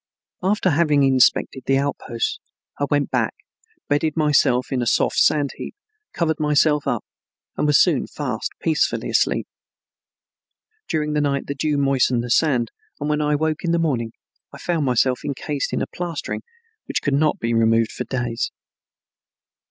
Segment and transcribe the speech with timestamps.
[0.41, 2.39] After having inspected the outposts,
[2.79, 3.35] I went back,
[3.87, 5.75] bedded myself in a soft sand heap,
[6.11, 7.05] covered myself up,
[7.55, 9.47] and was soon fast and peacefully asleep.
[10.89, 14.13] During the night the dew moistened the sand, and when I awoke in the morning
[14.51, 16.41] I found myself encased in a plastering
[16.85, 18.49] which could not be removed for days.